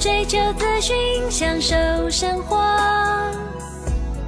[0.00, 0.96] 追求资讯，
[1.30, 1.74] 享受
[2.10, 2.58] 生活。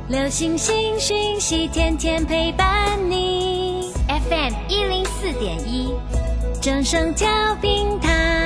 [0.08, 3.92] 流星星讯息，天天陪伴你。
[4.08, 5.92] FM 一零四点一，
[6.60, 7.28] 正声调
[7.60, 8.45] 频台。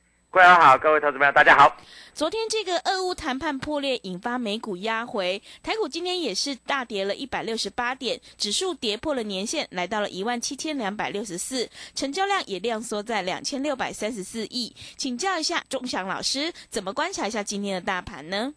[0.33, 1.75] 各位好，各位投资朋友，大家好。
[2.13, 14.73] 昨天这个俄乌谈判破裂，引发美股压回，台股今天也是大跌了一百六十八点，指数跌破了年线，来到了一万七千两百六十四，成交量也量缩在两千六百三十四亿。
[14.95, 18.53] 请教一下钟祥老师，怎么观察一下今天的大盘呢？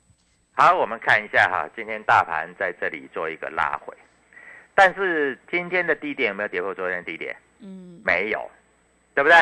[0.52, 3.92] 好，我们看一下哈，今天大盘在这里做一个拉回，
[4.76, 7.34] 但是今天的低点有没有跌破昨天的低点？
[7.58, 8.48] 嗯，没有，
[9.12, 9.36] 对不对？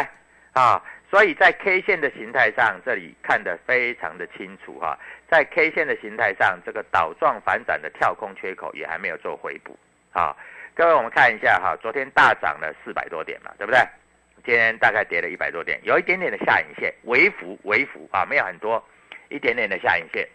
[0.54, 4.98] 啊，所以在 K 线的形态上，这里看得非常的清楚哈。
[5.30, 9.78] 在 K 线的形态上，这个倒状反转的跳空缺口也还没有做回补
[10.12, 10.34] 啊。
[10.74, 13.78] 各位，我们看一下哈，昨天大涨了四百多点嘛，对不对？
[14.42, 18.82] 今天大概跌了一百多点，有一点点的下影线，微幅微幅啊，没有很多，
[19.28, 20.26] 一点点的下影线。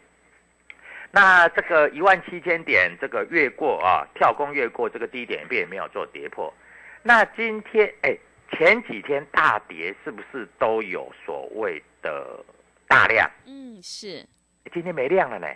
[1.09, 6.53] 那这个一万七千点这个越过啊，跳空越过这个低点，并没有做跌破。
[7.01, 8.15] 那今天哎，
[8.51, 12.43] 前几天大跌是不是都有所谓的
[12.87, 13.29] 大量？
[13.45, 14.25] 嗯，是，
[14.73, 15.47] 今天没量了呢，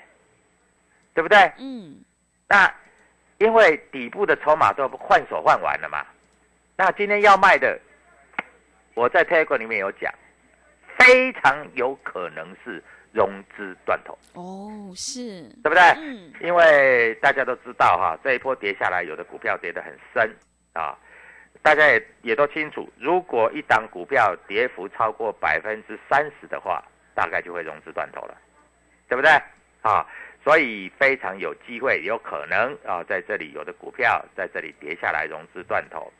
[1.13, 1.37] 对不对？
[1.57, 2.03] 嗯，
[2.47, 2.73] 那
[3.37, 6.05] 因为底部的筹码都换手换完了嘛，
[6.75, 7.79] 那今天要卖的，
[8.93, 10.13] 我在 Telegram 里面有讲，
[10.99, 15.81] 非常有可能是融资断头，哦，是，对不对？
[15.97, 20.35] 嗯，因为大家都知道哈，这一波跌下来，有的股票跌得很深
[20.73, 20.97] 啊，
[21.63, 26.83] 大家也也都清楚，如果一档股票跌幅超过百分之三十的话，
[27.13, 28.35] 大概就会融资断头了，
[29.07, 29.31] 对不对？
[29.81, 30.05] 啊，
[30.43, 36.11] 所以非常有机会，有可能啊，在这里有的股票在这里跌下来，融资断头，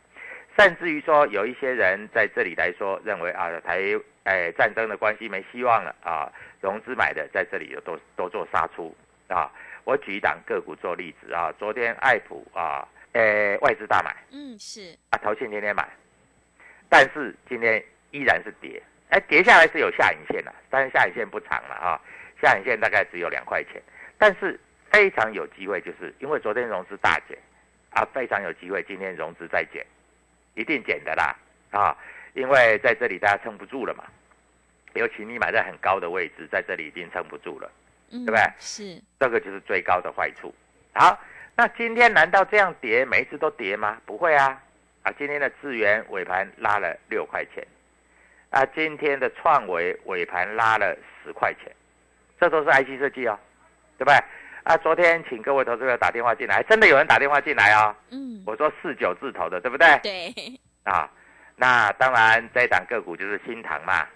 [0.58, 3.82] 甚至于说有一些人在这里来说，认为啊台
[4.24, 8.96] 哎战争的关系没希望了啊，融资买的在这里有都都做杀出
[9.28, 9.52] 啊。
[9.84, 15.88] 我举一档个股做例子啊，昨天爱普啊，诶外资大买嗯，是，啊，投信天天买，
[16.90, 22.02] 但是今天依然是跌，哎，跌下来是有下影线的，但是下影线不长了啊，
[22.42, 23.82] 下影线大概只有两块钱，
[24.18, 27.38] 但是非常有机会，就是因为昨天融资大减
[27.92, 29.86] 啊，非常有机会今天融资再减，
[30.56, 31.36] 一定减的啦
[31.72, 31.98] 啊，
[32.34, 34.06] 因为在这里大家撑不住了嘛，
[34.94, 37.70] 尤其你买在很高的位置，在这里已经撑不住了。
[38.10, 40.54] 嗯，对不对是，这个就是最高的坏处。
[40.94, 41.18] 好，
[41.56, 43.98] 那今天难道这样跌，每一只都跌吗？
[44.06, 44.60] 不会啊，
[45.04, 47.66] 啊，今天的智源尾盘拉了六块钱，
[48.50, 51.72] 啊，今天的创维尾盘拉了十块钱，
[52.40, 53.38] 这都是 IC 设计哦，
[53.98, 54.16] 对不对？
[54.64, 57.96] 啊，昨天请各位投资者打电话进来，真的有人打电话进来哦。
[58.12, 60.00] 嗯，我说四九字头的，对不对？
[60.04, 61.10] 对，啊，
[61.56, 64.08] 那当然这一档个股就是新塘嘛。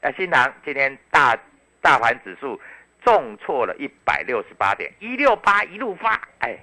[0.00, 1.38] 啊，新塘今天大
[1.82, 2.58] 大盘指数
[3.04, 6.58] 重挫了一百六十八点，一六八一路发，哎，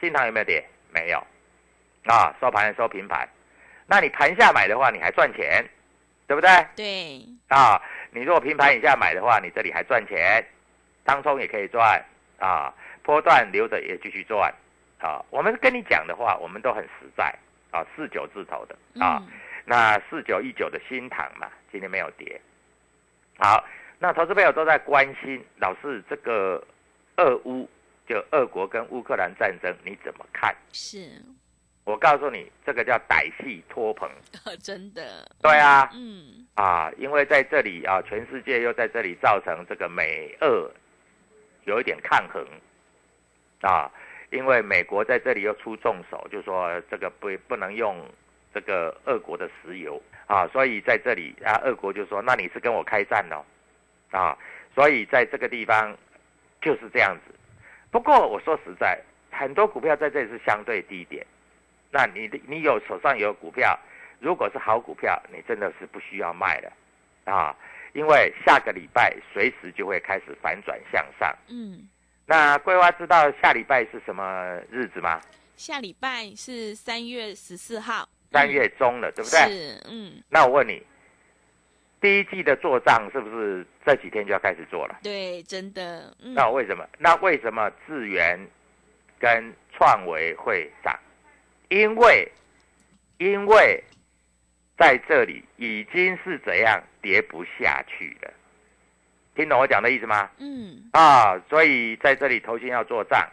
[0.00, 0.64] 新塘有没有跌？
[0.92, 1.18] 没有，
[2.06, 3.28] 啊，收盘收平盘。
[3.86, 5.64] 那你盘下买的话，你还赚钱，
[6.26, 6.48] 对不对？
[6.76, 10.44] 对，啊，你如果平盘以下买的话，你这里还赚钱，
[11.04, 12.04] 当中也可以赚
[12.38, 12.72] 啊，
[13.02, 14.52] 波段留着也继续赚
[14.98, 15.24] 啊。
[15.30, 17.34] 我们跟你讲的话，我们都很实在
[17.70, 19.28] 啊，四九字头的啊，嗯
[19.64, 22.40] 那四九一九的新塘嘛，今天没有跌。
[23.38, 23.64] 好，
[24.02, 26.66] 那投资朋友都在关心，老师这个
[27.18, 27.68] 俄乌
[28.08, 30.56] 就俄国跟乌克兰战争你怎么看？
[30.72, 31.22] 是，
[31.84, 34.10] 我告诉你，这个叫歹戏拖棚。
[34.64, 35.30] 真的。
[35.42, 40.70] 对啊，嗯，啊，因为在这里啊，全世界又在这里造成这个美俄
[41.66, 42.42] 有一点抗衡
[43.60, 43.92] 啊，
[44.32, 48.02] 因为美国在这里又出重手，就说这个不不能用
[48.54, 53.44] 这个俄国的石油啊，所以在这里啊，俄国就说那你是跟我开战哦，
[54.10, 54.36] 啊，
[54.74, 55.96] 所以在这个地方
[56.60, 57.34] 就是这样子。
[57.90, 61.26] 不过我说实在，很多股票在这里是相对低点，
[61.90, 63.78] 那你的你有手上有股票，
[64.18, 66.72] 如果是好股票，你真的是不需要卖的
[67.24, 67.54] 啊，
[67.92, 71.36] 因为下个礼拜随时就会开始反转向上。
[71.48, 71.88] 嗯，
[72.26, 75.20] 那桂花知道下礼拜是什么日子吗？
[75.56, 79.38] 下礼拜是三月十四号，三月中了，对不对？
[79.48, 80.82] 是，嗯，那我问你，
[82.00, 84.98] 第一季的做账是不是这几天就要开始做了？
[85.02, 86.88] 对，真的，嗯，那为什么？
[86.98, 88.38] 那为什么智源
[89.18, 90.98] 跟创维会涨？
[91.68, 92.26] 因为
[93.18, 93.82] 因为
[94.78, 98.32] 在这里已经是怎样跌不下去了，
[99.34, 100.30] 听懂我讲的意思吗？
[100.38, 103.28] 嗯，啊，所以在这里投信要做账。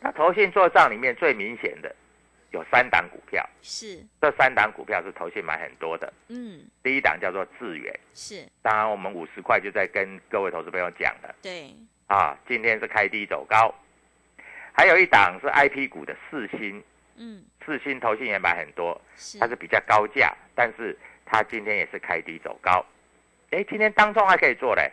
[0.00, 1.94] 那投信做账里面最明显的
[2.52, 6.12] 有三档股票，是，这三档股票是投信买很多的。
[6.28, 11.34] 嗯，第一档叫做智远，是，当然我们五十块就在跟各位投资朋友讲了。
[11.42, 11.74] 对，
[12.06, 13.74] 啊，今天是开低走高。
[14.74, 16.82] 还有一档是 I P 股的四星，
[17.16, 20.96] 嗯，四星投信也买很多，是，它是比较高价，但是
[21.26, 22.84] 它今天也是开低走高。
[23.50, 24.90] 哎，今天当中还可以做嘞，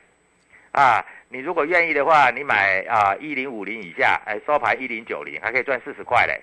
[0.72, 6.42] 啊，你如果愿意的话，你买啊一零五零以下，哎收盘一零九零，还可以赚四十块嘞，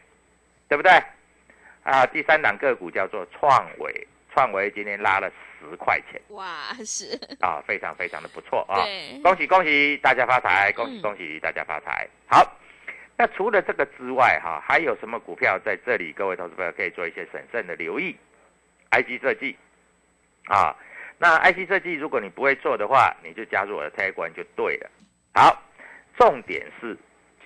[0.68, 0.90] 对不对？
[1.82, 8.82] 啊，第三档个股叫做创维，创维今天拉了十块钱哇，是，啊，非常非常的不错啊，
[9.22, 12.08] 恭喜恭喜大家发财，恭喜嗯恭喜大家发财。
[12.26, 12.44] 好，
[13.16, 16.12] 那除了这个之外哈，还有什么股票在这里？
[16.12, 18.16] 各位投资朋友可以做一些审慎的留意。
[18.90, 19.56] IC 设计
[20.46, 20.74] 啊，
[21.18, 24.90] 那 IC 设计如果你不会做的话，你就加入我的 t 关就对了。
[25.34, 25.62] 好，
[26.18, 26.96] 重点是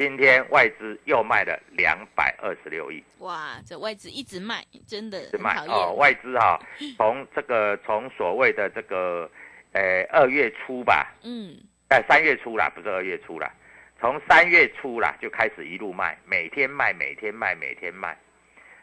[0.00, 6.58] 今天外资又卖了两百二十六亿，哇，这外资一直卖，真的讨卖哦，外资哈、
[6.96, 9.30] 从这个从所谓的这个
[9.72, 11.54] 呃二月初吧，嗯，
[11.86, 13.52] 在三月初啦，不是二月初啦，
[14.00, 18.16] 从三月初啦就开始一路卖，每天卖，每天卖，每天卖。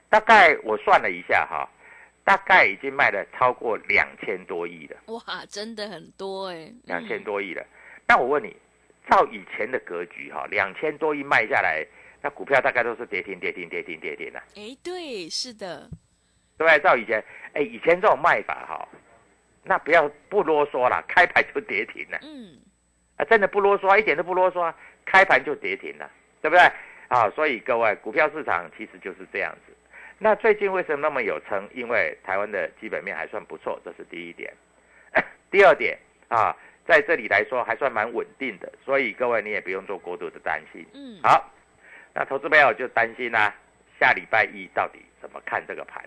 [0.10, 1.68] 大概我算了一下哈，
[2.24, 7.66] 大概已经卖了超过两千多亿了，哇，真的很多哎，两千嗯，多亿了。
[8.08, 8.56] 那我问你，
[9.10, 11.86] 照以前的格局哈，两千多亿卖下来，
[12.22, 15.90] 那股票大概都是跌停、跌停、跌停、跌停的、哎，对，是的，
[16.58, 16.80] 对？
[16.80, 17.24] 照以前，
[17.54, 18.88] 哎，以前这种卖法哈，
[19.64, 22.20] 那不要不啰嗦了，开盘就跌停了。
[22.22, 22.60] 嗯，
[23.18, 24.76] 啊，真的不啰嗦，一点都不啰嗦啊，
[25.06, 26.10] 开盘就跌停了，
[26.42, 26.64] 对不对？
[27.08, 29.74] 啊，所以各位，股票市场其实就是这样子。
[30.20, 31.70] 那最近为什么那么有撑？
[31.74, 34.54] 因为台湾的基本面还算不错，这是第一点。
[35.52, 36.54] 第二点啊，
[36.88, 40.86] 在这里来说还算蛮稳定的，所以各位你也不用做过度的担心。
[40.94, 41.52] 嗯，好，
[42.14, 43.54] 那投资朋友就担心啦、
[44.00, 46.02] 下礼拜一到底怎么看这个盘？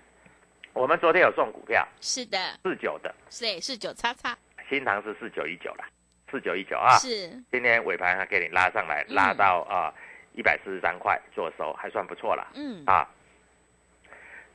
[0.73, 4.37] 我们昨天有送股票，是的，四九的，是四九叉叉，
[4.69, 5.85] 新塘是四九一九啦，
[6.31, 6.97] 四九一九啊。
[6.99, 9.15] 是，今天尾盘还给你拉上来，嗯。
[9.15, 9.93] 拉到啊
[10.33, 13.07] 一百四十三块做收，还算不错了嗯，啊。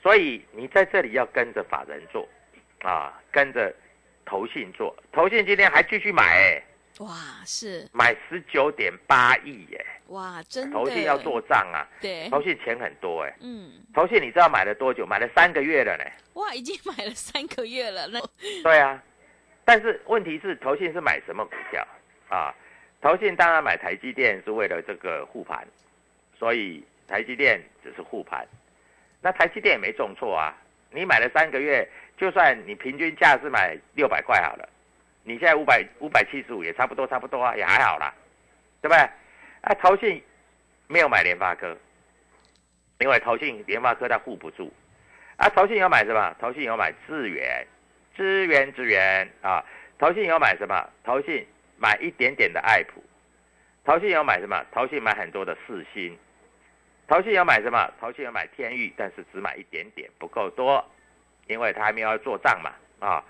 [0.01, 2.27] 所以你在这里要跟着法人做
[2.81, 3.73] 啊，跟着
[4.25, 6.63] 投信做，投信今天还继续买、欸，
[6.99, 7.13] 哇，
[7.45, 15.05] 是，买十九点八亿耶，哇，真的，投信要做账啊，对，投信钱很多哎、嗯，投信你知道买了多久？
[15.05, 16.03] 买了三个月了呢。
[16.33, 18.19] 哇，已经买了三个月了，那
[18.63, 19.01] 对啊，
[19.63, 21.87] 但是问题是投信是买什么股票？
[22.29, 22.53] 啊？
[23.01, 25.67] 投信当然买台积电是为了这个护盘，
[26.39, 28.47] 所以台积电只是护盘。
[29.21, 30.55] 那台积电也没重错啊，
[30.89, 34.69] 你买了三个月，就算你平均价是买六百块好了，
[35.23, 38.13] 你现在五百五百七十五也差不多差不多啊，也还好啦，
[38.81, 38.97] 对不对？
[39.61, 40.23] 啊，投信
[40.87, 41.75] 没有买联发科，
[42.99, 44.71] 因为投信联发科它护不住。
[45.37, 46.33] 啊，投信有买什么？
[46.39, 47.67] 投信有买资源，
[48.15, 49.61] 资源资源啊，
[49.99, 50.89] 投信有买什么？
[51.03, 51.45] 投信
[51.77, 53.03] 买一点点的爱普，
[53.83, 54.63] 投信有买什么？
[54.71, 56.17] 投信买很多的四星，
[57.09, 57.91] 投信有买什么？
[57.99, 60.89] 投信有买天域，但是只买一点点，不够多，
[61.47, 63.23] 因为他还没有要做账嘛啊。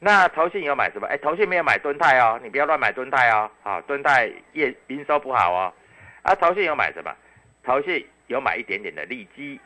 [0.00, 1.06] 那投信有买什么？
[1.08, 5.72] 哎，投信没有买敦泰哦，你不要乱买敦泰哦，啊，敦泰业营收不好哦。
[6.22, 7.14] 啊，投信有买什么？
[7.64, 9.60] 投信有买一点点的利基，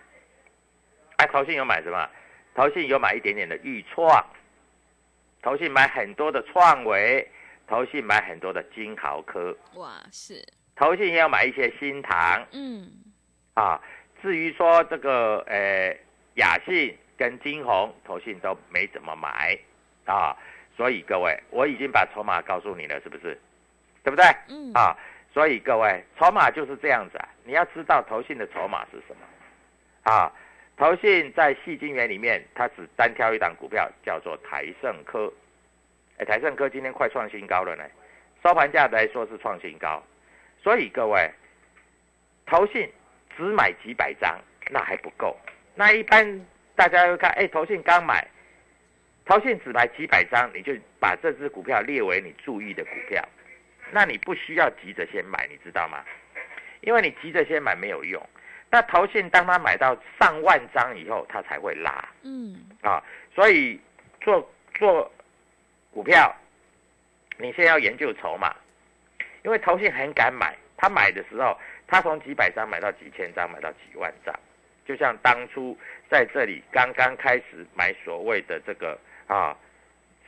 [1.17, 2.09] 啊，投信有买什么？
[2.55, 4.25] 投信有买一点点的预创，
[5.43, 7.27] 投信买很多的创维，
[7.67, 10.43] 投信买很多的金豪科，哇，是，
[10.77, 12.91] 投信也要买一些新唐嗯，
[13.55, 13.81] 啊。
[14.23, 15.97] 至于说这个呃
[16.35, 19.57] 雅信跟金红，投信都没怎么买
[20.07, 20.37] 啊。
[20.77, 23.39] 所以各位，我已经把筹码告诉你了，是不是？
[24.03, 24.25] 对不对？
[24.49, 24.97] 嗯，啊，
[25.33, 27.29] 所以各位，筹码就是这样子啊。
[27.45, 30.33] 你要知道投信的筹码是什么啊？
[30.77, 35.33] 投信在细晶元里面，它只单挑一档股票，叫做台盛科。
[36.19, 37.85] 哎，台盛科今天快创新高了呢，
[38.43, 40.03] 收盘价来说是创新高。
[40.61, 41.31] 所以各位，
[42.47, 42.91] 投信
[43.37, 44.37] 只买几百张
[44.71, 45.37] 那还不够。
[45.77, 48.27] 那一般大家会看，哎，投信刚买，
[49.25, 53.23] 投信只买几百张，你就把这只股票列为你注意的股票。
[53.91, 56.03] 那你不需要急着先买，你知道吗？
[56.81, 58.21] 因为你急着先买没有用。
[58.71, 63.05] 那投信当他买到上万张以后，他才会拉嗯，啊。
[63.35, 63.79] 所以
[64.21, 65.13] 做做
[65.93, 66.35] 股票，
[67.37, 68.55] 你先要研究筹码，
[69.45, 71.55] 因为投信很敢买，他买的时候，
[71.87, 74.35] 他从几百张买到几千张，买到几万张，
[74.87, 75.79] 就像当初
[76.13, 79.57] 在这里刚刚开始买所谓的这个啊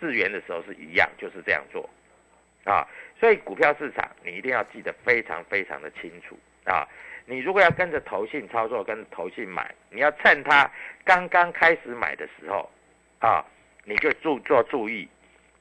[0.01, 1.87] 资源的时候是一样，就是这样做
[2.65, 2.89] 啊。
[3.21, 6.89] 所以股票市场你一定要记得非常非常的清楚啊！
[7.27, 10.71] 你如果要跟着投信操作，跟着投信买，你要趁它
[11.05, 12.71] 刚刚开始买的时候
[13.19, 13.45] 啊，
[13.85, 15.07] 你就注做注意，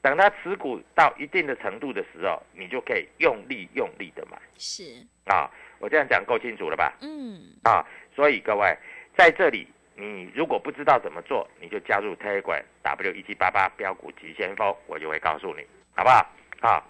[0.00, 4.82] 等它持股到一定的程度的时候，你就可以用力用力的买是，
[5.26, 5.50] 啊！
[5.80, 6.94] 我这样讲够清楚了吧？
[7.02, 7.84] 嗯，啊，
[8.16, 8.74] 所以各位
[9.14, 16.26] 在这里，你如果不知道怎么做，你就加入 Telegram W 一七八八标股急先锋，我就会告诉你，好不好？
[16.60, 16.82] 啊，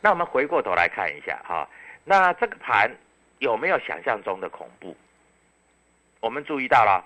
[0.00, 1.68] 那我们回过头来看一下哈、
[2.04, 2.90] 那这个盘
[3.38, 4.96] 有没有想象中的恐怖？
[6.20, 7.04] 我们注意到了，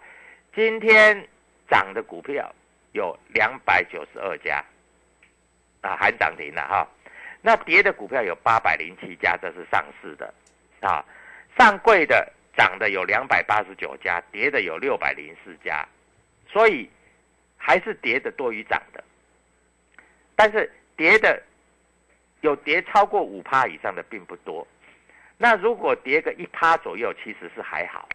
[0.54, 1.26] 今天
[1.68, 2.54] 涨的股票
[2.92, 4.64] 有两百九十二家，
[5.80, 6.86] 啊，含涨停了哈。
[7.42, 10.32] 那跌的股票有八百零七家，这是上市的，
[10.80, 11.04] 啊，
[11.58, 15.86] 上柜的涨的有两百八十九家，跌的有六百零四家，
[16.48, 16.88] 所以
[17.56, 19.04] 还是跌的多于涨的。
[20.34, 21.42] 但是跌的
[22.40, 24.66] 有跌超过五趴以上的并不多。
[25.38, 28.08] 那如果跌个一趴左右，其实是还好，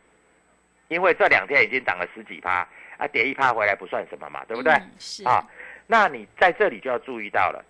[0.88, 2.68] 因为这两天已经涨了十几趴
[2.98, 4.74] 啊，跌一趴回来不算什么嘛，对不对？
[4.74, 5.48] 嗯是啊，
[5.86, 7.64] 那你在这里就要注意到了，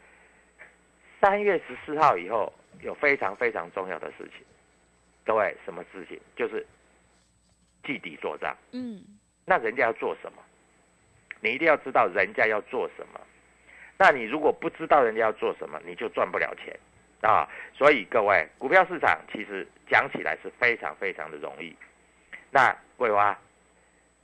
[1.20, 4.46] 三月十四号以后有非常非常重要的事情，
[5.26, 6.20] 各位什么事情？
[6.36, 6.66] 就是
[7.84, 8.56] 季底做账。
[8.72, 9.04] 嗯，
[9.46, 10.42] 那人家要做什么？
[11.42, 13.20] 你一定要知道人家要做什么。
[13.98, 16.80] 那你如果不知道人家要做什么，你就赚不了钱
[17.22, 17.48] 啊！
[17.74, 21.76] 所以各位，股票市场其实讲起来是非常非常的容易。
[22.50, 23.38] 那桂花，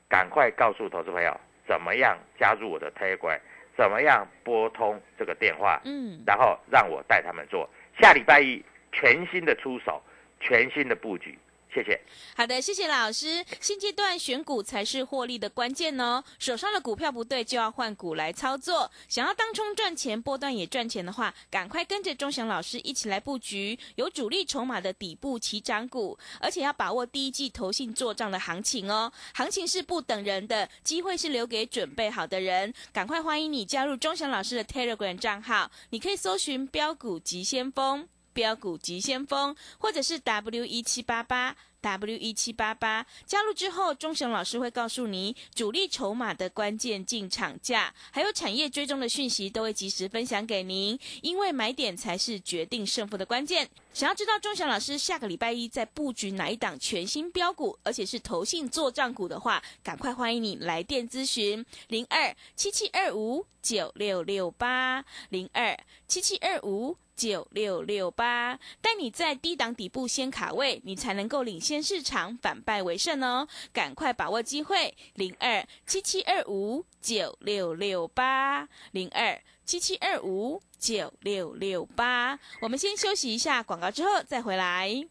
[0.09, 3.39] 赶快告诉投资朋友，怎么样加入我的 Telegram，
[3.75, 10.01] 怎么样拨通这个电话，嗯，然后让我带他们做下礼拜一全新的出手，
[10.39, 11.37] 全新的布局。
[11.73, 11.99] 谢谢。
[12.35, 13.45] 好的，谢谢老师。
[13.59, 18.89] 现阶段选股才是获利的关键哦，手上的股票不对，就要换股来操作。
[19.07, 29.11] 想要当冲赚钱，波段也赚钱的话，赶快跟着钟祥老师一起来布局有主力筹码的底部起涨股，而且要把握第一季投信做账的行情哦。
[29.35, 32.73] 行情是不等人的，机会是留给准备好的人。
[32.91, 38.07] 赶快欢迎你加入钟祥老师的 Telegram 账号，你可以搜寻标股急先锋。
[38.37, 50.99] 标股急先锋，或者是 W 一七八八 W 一七八八，加入之后，钟祥老师会告诉你主力筹码的关键进场价，还有产业追踪的讯息，都会及时分享给您。
[51.23, 53.67] 因为买点才是决定胜负的关键。
[53.91, 65.75] 想要知道钟祥老师下个礼拜一在布局哪一档全新标股，而且是投信做账股的话，赶快欢迎你来电咨询零二七七二五九六六八零二
[66.07, 66.95] 七七二五。
[67.17, 73.47] 九六六八，带你在低档底部先卡位，你才能够领先市场，反败为胜哦！
[73.73, 82.39] 赶快把握机会，零二七七二五九六六八，零二七七二五九六六八。
[82.61, 85.03] 我们先休息一下广告，之后再回来。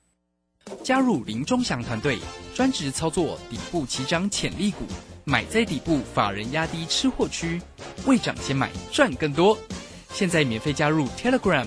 [0.85, 2.19] 加入林忠祥团队，
[2.55, 4.85] 专职操作底部起涨潜力股，
[5.25, 7.61] 买在底部，法人压低吃货区，
[8.07, 9.59] 未涨先买赚更多。
[10.13, 11.67] 现在免费加入 Telegram。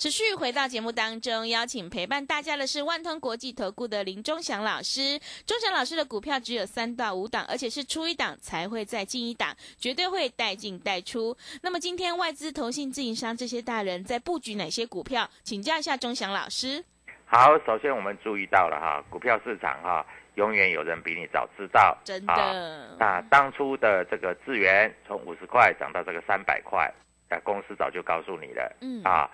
[0.00, 5.20] 持续回到节目当中，邀请陪伴大家的是万通国际投顾的林忠祥老师。
[5.46, 11.36] 忠祥老师的股票只有三到五档，而且是出一档才会再进一档，绝对会带进带出。
[11.60, 15.28] 那么今天外资、投信、自营商这些大人在布局哪些股票？
[15.42, 16.82] 请教一下忠祥老师。
[17.26, 21.94] 好，首先我们注意到了哈，股票市场哈，永远有人比你早知道。
[22.02, 26.90] 真啊的，那当初的这个资源从五十块涨到这个三百块，
[27.28, 28.76] 那公司早就告诉你了。
[28.80, 29.30] 嗯啊，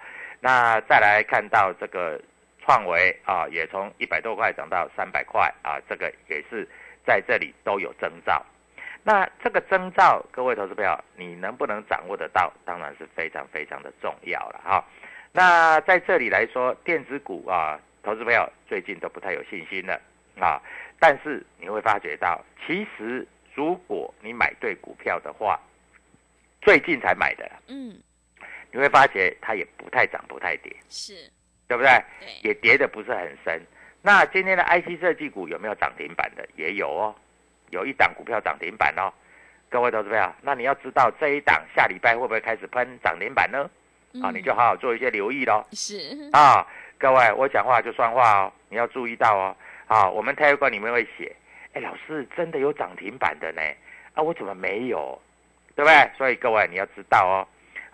[0.47, 2.21] 那再来看到这个
[2.61, 6.65] 创维啊，也从一百多块涨到三百块啊，这个也是
[7.05, 8.47] 在这里都有征兆。
[9.03, 12.53] 那这个征兆，各位投资朋友，你能不能掌握得到？
[12.65, 14.85] 当然是非常非常的重要了哈。
[15.33, 20.01] 那在这里来说，电子股啊，投资朋友最近都不太有信心了
[20.39, 20.63] 啊。
[21.01, 25.59] 但是你会发觉到，其实如果你买对股票的话，
[26.63, 27.99] 最近才买的，嗯，
[28.73, 31.15] 你会发觉它也不太涨不太跌，是，
[31.69, 31.91] 对不对？
[32.21, 33.61] 对，也跌的不是很深。
[34.03, 36.47] 那今天的 IC 设计股有没有涨停板的？
[36.57, 37.15] 也有哦，
[37.71, 39.13] 有一档股票涨停板哦。
[39.69, 43.69] 各位投资朋友，那你要知道这一档下礼拜会不会开始喷涨停板呢？
[44.23, 45.65] 啊，嗯你就好好做一些留意喽。
[45.73, 45.99] 是，
[46.33, 46.65] 啊，
[46.99, 49.57] 各位，我讲话就算话哦，你要注意到哦。
[49.87, 51.35] 啊，我们 Telegram 里面会写，
[51.73, 53.63] 哎，老师真的有涨停板的呢，
[54.15, 55.21] 啊，我怎么没有？
[55.75, 56.11] 对不对？
[56.17, 57.47] 所以各位你要知道哦，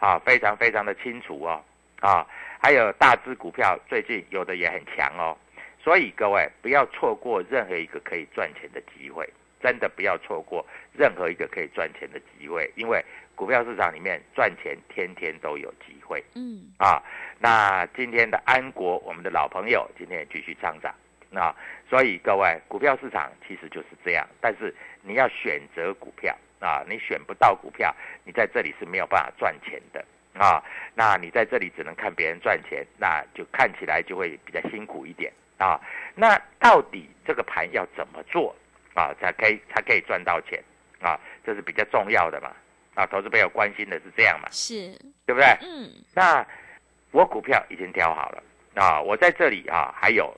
[0.02, 1.62] 啊，非常非常的清楚哦，
[2.00, 2.26] 啊，
[2.60, 5.38] 还有大只股票最近有的也很强哦，
[5.80, 9.24] 所以各位不要错过任何一个可以赚钱的机会，
[9.62, 13.00] 真的不要错过任何一个可以赚钱的机会，因为
[13.36, 16.20] 股票市场里面赚钱天天都有机会。
[16.34, 17.00] 嗯，啊，
[17.38, 20.92] 那今天的安国，我们的老朋友，今天也继续上涨
[21.32, 21.54] 啊，
[21.88, 30.04] 所以各位，股票市场其实就是这样，但是你要选择股票啊，你选不到股票，你在这里是没有办法赚钱的
[30.34, 30.62] 啊，
[30.94, 35.80] 那你在这里只能看别人赚钱，那就看起来就会比较辛苦一点啊。
[36.14, 38.54] 那到底这个盘要怎么做
[38.94, 40.62] 啊，才可以才可以赚到钱
[41.00, 41.18] 啊？
[41.44, 42.54] 这是比较重要的嘛
[42.94, 44.92] 啊，投资朋友关心的是这样嘛，是，
[45.26, 45.46] 对不对？
[45.62, 46.46] 嗯，那
[47.10, 48.42] 我股票已经挑好了
[48.76, 50.32] 啊，我在这里啊还有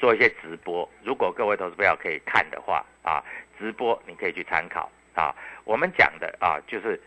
[0.00, 3.22] 做一些直播，如果各位投资朋友可以看的话啊，
[3.58, 5.34] 直播你可以去参考啊。
[5.64, 6.98] 我们讲的啊就是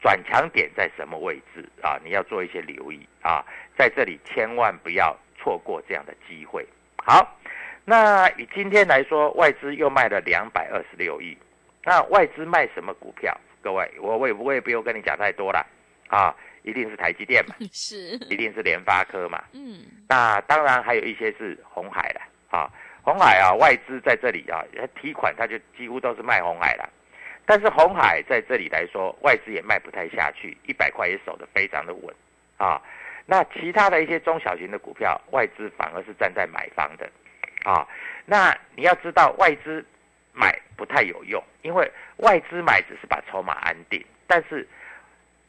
[0.00, 3.44] 转强点在什么位置啊，你要做一些留意啊，
[3.76, 6.64] 在这里千万不要错过这样的机会。
[6.96, 7.36] 好，
[7.84, 11.36] 那以今天来说，外资又卖了两百二十六亿，
[11.82, 13.36] 那外资卖什么股票？
[13.60, 15.66] 各位，我我也我也不用跟你讲太多了
[16.08, 17.96] 啊，一定是台积电嘛， 是，
[18.30, 22.70] 一定是联发科嘛， 嗯，那当然还有一些是红海了啊，
[23.02, 24.62] 红海啊，外资在这里啊
[25.00, 26.88] 提款，它就几乎都是卖红海了。
[27.46, 32.14] 但是红海在这里来说，外资也卖不太下去，一百块也守得非常的稳
[32.56, 32.82] 啊。
[33.24, 37.08] 那其他的一些中小型的股票，外资反而是站在买方的
[37.64, 37.86] 啊。
[38.24, 39.84] 那你要知道，外资
[40.32, 44.66] 买不太有用，因为外资买只是把筹码安定，但是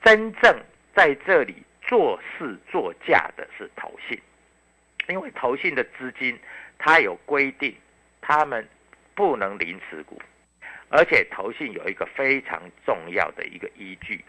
[0.04, 0.56] 真正
[0.96, 4.20] 在这里做事做价的是投信，
[5.08, 6.40] 因为投信的资金
[6.78, 7.76] 它有规定，
[8.22, 8.68] 他们
[9.16, 10.22] 不能零持股，
[10.90, 14.24] 而且投信有一个非常重要的一个依据，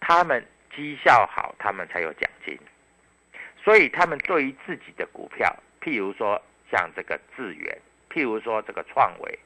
[0.00, 2.58] 他们绩效好，他们才有奖金，
[3.62, 7.78] 所以他们对于自己的股票，譬如说像这个智源，
[8.10, 9.38] 譬如说这个创维，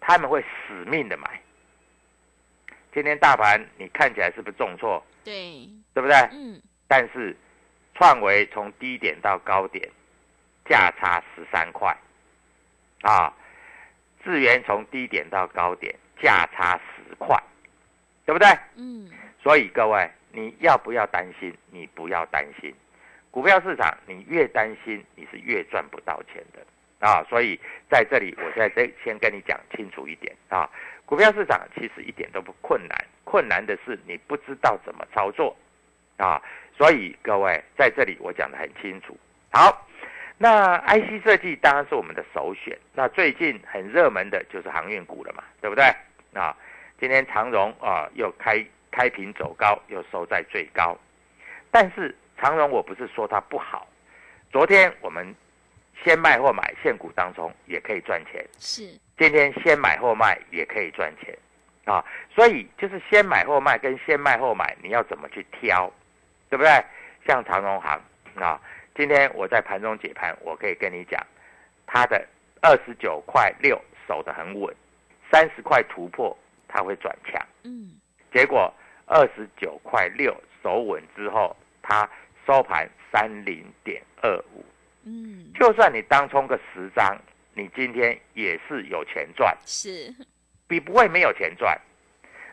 [0.00, 1.40] 他们会死命的买。
[2.92, 5.04] 今天大盘你看起来是不是重挫？
[5.24, 6.16] 对，对不对？
[6.32, 7.36] 嗯，但是
[7.94, 9.90] 创维从低点到高点
[10.64, 11.96] 价差十三块，
[13.02, 13.32] 啊，
[14.24, 17.38] 智源从低点到高点价差十块，
[18.24, 18.48] 对不对？
[18.76, 19.08] 嗯，
[19.42, 21.54] 所以各位，你要不要担心？
[21.70, 22.74] 你不要担心，
[23.30, 27.22] 股票市场你越担心，你是越赚不到钱的啊！
[27.28, 27.60] 所以
[27.90, 30.68] 在这里，我现在这先跟你讲清楚一点啊，
[31.04, 35.54] 股票市场其实一点都不困难，困难的是你不知道怎么操作
[36.16, 36.40] 啊！
[36.76, 39.16] 所以各位在这里我讲的很清楚。
[39.52, 39.86] 好，
[40.36, 42.76] 那 IC 设计当然是我们的首选。
[42.92, 45.84] 那最近很热门的就是航运股了嘛，对不对？
[46.34, 46.56] 啊，
[46.98, 50.96] 今天长荣啊又开开平走高，又收在最高。
[51.70, 53.86] 但是长荣我不是说它不好，
[54.50, 55.34] 昨天我们
[56.02, 58.82] 先卖后买现股当中也可以赚钱，是，
[59.16, 61.36] 今天先买后卖也可以赚钱
[61.84, 62.04] 啊。
[62.34, 65.90] 所以就是先买后卖跟先卖后买，你要怎么去挑，
[66.50, 66.84] 对不对？
[67.26, 68.00] 像长荣行
[68.34, 68.60] 啊，
[68.94, 71.20] 今天我在盘中解盘，我可以跟你讲，
[71.84, 72.24] 它的
[72.62, 74.72] 二十九块六守得很稳，
[75.32, 76.36] 三十块突破
[76.68, 77.44] 它会转强。
[77.64, 77.90] 嗯，
[78.32, 78.72] 结果
[79.06, 82.08] 二十九块六守稳之后，它
[82.46, 84.64] 收盘三零点二五，
[85.04, 87.18] 嗯，就算你当冲个十张，
[87.52, 90.14] 你今天也是有钱赚，是，
[90.68, 91.76] 比不会没有钱赚。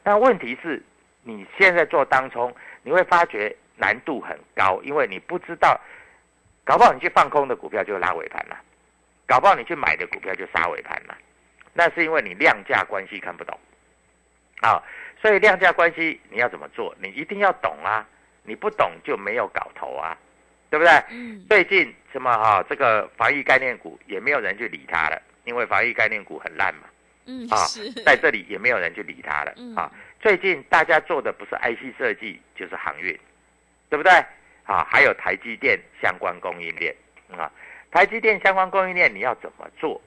[0.03, 0.81] 那问题是，
[1.21, 2.51] 你现在做当冲，
[2.81, 5.79] 你会发觉难度很高，因为你不知道，
[6.63, 8.57] 搞不好你去放空的股票就拉尾盘了，
[9.25, 11.17] 搞不好你去买的股票就杀尾盘了，
[11.73, 13.57] 那是因为你量价关系看不懂，
[14.61, 14.81] 啊，
[15.21, 18.05] 所以量价关系你要怎么做，你一定要懂啊，
[18.43, 20.17] 你不懂就没有搞头啊，
[20.69, 20.91] 对不对？
[21.09, 26.83] 嗯，最近什么哈、这个防疫概念股也没有人去理它了，因为防疫概念股很烂嘛。
[27.25, 29.91] 嗯，啊是，在这里也没有人去理它了嗯啊。
[30.19, 33.17] 最近大家做的不是 IC 设计就是航运，
[33.89, 34.11] 对不对？
[34.71, 36.95] 啊，还有台积电相关供应链
[37.29, 37.51] 啊。
[37.91, 40.01] 台积电相关供应链你要怎么做？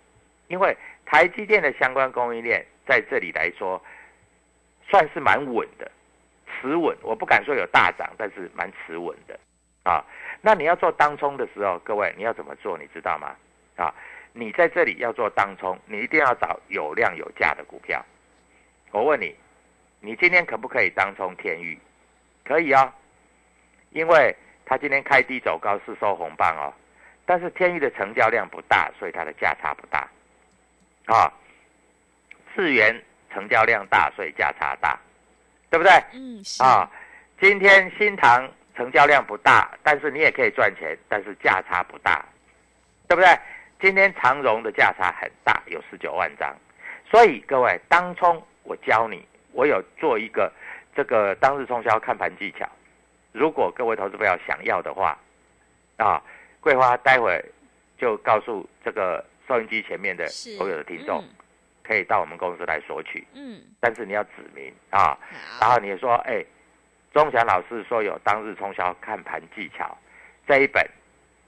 [0.48, 0.74] 因为
[1.04, 3.78] 台积电的相关供应链在这里来说，
[4.88, 5.90] 算是蛮稳的，
[6.46, 6.96] 持稳。
[7.02, 9.38] 我不敢说有大涨，但是蛮持稳的
[9.82, 10.02] 啊。
[10.40, 12.78] 那你要做当冲的时候，各位你要怎么做？
[12.78, 13.36] 你知道吗？
[13.76, 13.94] 啊，
[14.32, 18.02] 你在这里要做当冲，你一定要找有量有价的股票。
[18.92, 19.36] 我问你，
[20.00, 21.78] 你今天可不可以当冲天域？
[22.44, 22.90] 可以哦，
[23.90, 24.34] 因为
[24.66, 26.72] 它今天开低走高是收红棒哦，
[27.26, 30.08] 但是天域的成交量不大，所以它的价差不大。
[31.06, 31.30] 啊，
[32.54, 32.98] 智源
[33.32, 34.98] 成交量大，所以价差大，
[35.70, 35.92] 对不对？
[36.12, 36.90] 嗯，是，啊，
[37.40, 42.24] 今天新塘成交量不大，但是你也可以赚钱，但是价差不大，
[43.06, 43.28] 对不对？
[43.80, 46.56] 今天长荣的价差很大，有十九万张，
[47.10, 49.22] 所以各位当冲我教你，
[49.52, 50.50] 我有做一个
[50.96, 52.66] 这个当日冲销看盘技巧，
[53.34, 55.18] 如果各位投资朋友想要的话，
[55.96, 56.22] 啊，
[56.60, 57.44] 桂花待会
[57.98, 61.28] 就告诉这个收音机前面的，所有的听众，嗯
[61.82, 65.18] 可以到我们公司来索取，嗯，但是你要指明啊。
[65.60, 66.42] 然好，后你说，哎，
[67.12, 69.94] 钟祥老师说有当日冲销看盘技巧
[70.46, 70.88] 这一本，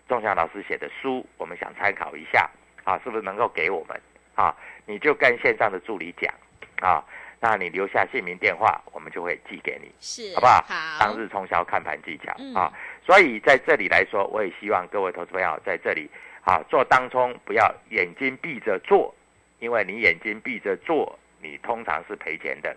[0.08, 2.50] 钟祥老师写的书，我们想参考一下
[2.84, 3.98] 啊，是不是能够给我们
[4.34, 4.54] 啊？
[4.84, 6.34] 你就跟线上的助理讲
[6.82, 7.02] 啊，
[7.48, 10.64] 那你留下姓名电话，我们就会寄给你，是，好不好？
[10.66, 12.72] 好，当日冲销看盘技巧嗯啊，
[13.04, 16.10] 所以在这里来说，我也希望各位投资朋友在这里
[16.42, 19.14] 啊做当冲，不要眼睛闭着做，
[19.60, 22.76] 因为你眼睛闭着做，你通常是赔钱的。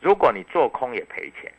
[0.00, 1.52] 如果你做空也赔钱，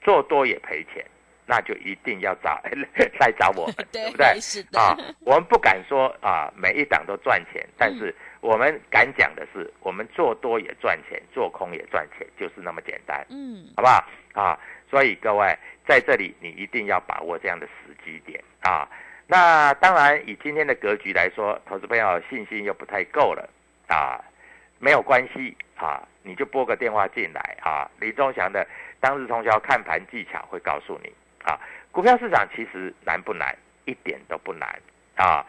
[0.00, 1.04] 做多也赔钱，
[1.44, 2.58] 那就一定要找
[3.20, 4.40] 来找我们， 对不对？
[4.40, 13.26] 是的，啊，我们不敢说啊，每一档都赚钱，但是我们敢讲的是，我们做多也赚钱，做空也赚钱，就是那么简单。
[13.30, 14.58] 嗯，好不好啊？
[14.88, 18.88] 所以各位在这里，你一定要把握这样的时机点啊。
[19.26, 23.48] 那当然，以今天的格局来说，投资朋友信心又不太够了
[23.88, 24.22] 啊，
[24.78, 27.90] 没有关系啊，你就拨个电话进来啊。
[27.98, 28.64] 李忠祥的
[29.00, 31.58] 当日冲销看盘技巧会告诉你啊。
[31.90, 33.56] 股票市场其实难不难？
[33.86, 34.80] 一点都不难
[35.16, 35.44] 啊。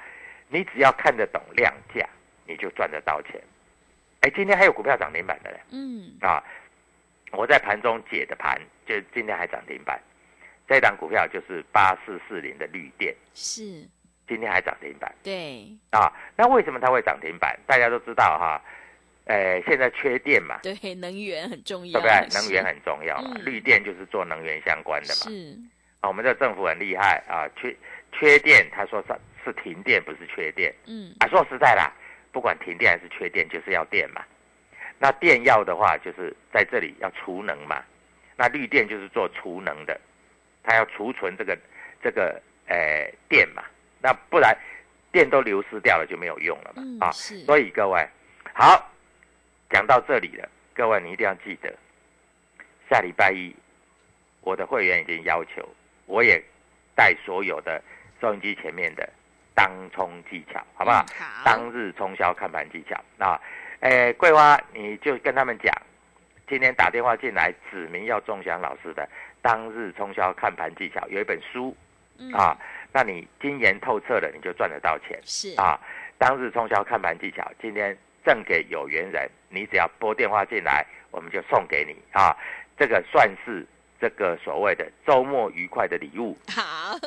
[0.47, 2.07] 你只要看得懂量价，
[2.47, 3.41] 你就赚得到钱。
[4.21, 5.59] 哎，今天还有股票涨停板的嘞。
[5.71, 6.43] 嗯，啊，
[7.31, 10.01] 我在盘中解的盘，就今天还涨停板，
[10.67, 13.87] 这档股票就是八四四零的绿电，是，
[14.27, 16.11] 今天还涨停板对，啊。
[16.35, 17.57] 那为什么它会涨停板？
[17.67, 18.61] 大家都知道哈，
[19.25, 22.41] 呃，现在缺电嘛，对，能源很重要，对不对？
[22.41, 25.29] 能源很重要嘛，嗯绿电就是做能源相关的嘛。
[25.29, 25.55] 是，
[25.99, 27.75] 啊，我们这政府很厉害啊，缺
[28.11, 30.73] 缺电，他说是是停电，不是缺电。
[30.87, 31.93] 嗯，啊，说实在啦，
[32.37, 34.23] 不管停电还是缺电，就是要电嘛。
[34.99, 37.83] 那电要的话，就是在这里要储能嘛。
[38.35, 39.99] 那绿电就是做储能的，
[40.61, 41.57] 它要储存这个
[41.99, 43.63] 这个呃电嘛。
[44.03, 44.55] 那不然
[45.11, 47.07] 电都流失掉了就没有用了嘛。
[47.07, 48.07] 啊，嗯是所以各位
[48.53, 48.87] 好，
[49.71, 51.73] 讲到这里了，各位你一定要记得，
[52.87, 53.51] 下礼拜一
[54.41, 55.67] 我的会员已经要求，
[56.05, 56.39] 我也
[56.93, 57.81] 带所有的
[58.21, 59.09] 收音机前面的
[59.57, 61.03] 当冲技巧，好不好？
[61.09, 63.41] 嗯好，当日冲销看盘技巧啊，
[63.79, 65.73] 诶，桂花，你就跟他们讲，
[66.47, 69.09] 今天打电话进来，指明要钟祥老师的
[69.41, 71.75] 当日冲销看盘技巧，有一本书
[72.19, 72.55] 嗯啊，
[72.93, 75.79] 那你精研透彻了，你就赚得到钱是，啊。
[76.19, 82.37] 当日冲销看盘技巧，今天赠给有缘人，你只要拨电话进来，我们就送给你啊，
[82.77, 83.65] 这个算是
[83.99, 86.37] 这个所谓的周末愉快的礼物。
[86.47, 86.61] 好，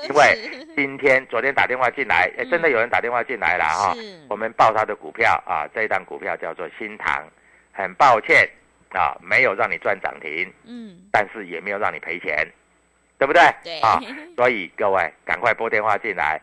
[0.08, 4.20] 因为今天、昨天打电话进来，哎，真的有人打电话进来了哈、是。
[4.28, 7.24] 我们报他的股票啊，这一档股票叫做新塘，
[7.72, 8.48] 很抱歉
[8.92, 12.46] 啊，没有让你赚涨停，嗯，但是也没有让你赔钱，
[13.18, 13.42] 对不对？
[13.62, 13.80] 对。
[13.80, 14.00] 啊，
[14.36, 16.40] 所以各位赶快拨电话进来，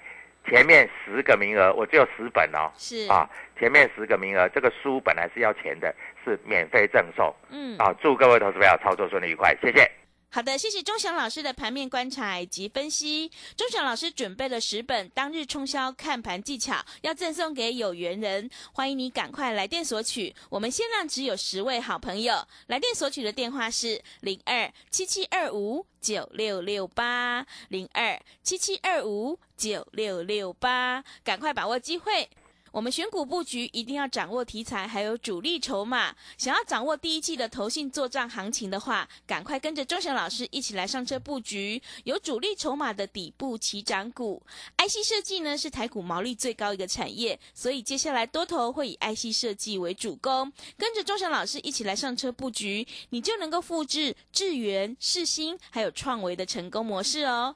[0.50, 7.34] 前面十个名额，我只有十本哦，是，啊，前面十个名额，这个书本来是要钱的，是免费赠送。
[7.50, 9.90] 嗯，啊，祝各位投资朋友操作顺利愉快，谢谢。
[10.30, 13.32] 好的，谢谢钟祥老师的盘面观察以及分析。
[13.56, 20.36] 钟祥老师准备了十本当日冲销看盘技巧，要赠送给有缘人，欢迎你赶快来电索取。
[20.50, 32.30] 我们限量只有十位好朋友，来电索取的电话是零二七七二五九六六八零二七七二五九六六八，赶快把握机会。
[32.78, 36.16] 我们选股布局一定要掌握题材，还有主力筹码。
[36.38, 44.40] 想要掌握第一季的投信做账行情的话，赶快跟着钟祥老师一起来上车布局有主力筹码的底部起涨股。
[44.78, 50.54] IC 设计呢是台股毛利最高一个产业，所以接下来多头会以 IC 设计为主攻。
[50.78, 57.56] 跟着钟祥老师一起来上车布局，你就能够复制智源、世新还有创维的成功模式哦。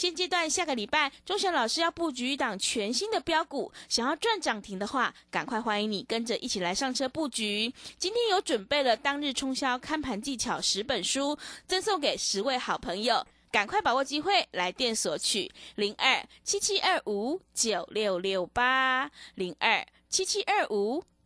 [0.00, 7.70] 现阶段下个礼拜，钟祥老师要布局一档全新的标股，想要赚涨停的话，赶快欢迎你跟着一起来上车布局。
[7.98, 11.36] 今天有准备了当日冲销看盘技巧十本书，
[11.66, 21.04] 赠送给十位好朋友，赶快把握机会来电索取零二七七二五九六六八零二七七二五。